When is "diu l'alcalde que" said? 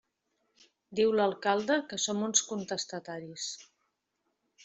0.99-1.99